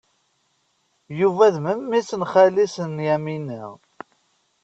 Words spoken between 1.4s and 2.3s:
d memmi-s n